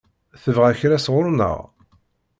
[0.43, 1.57] Tebɣa kra sɣur-neɣ?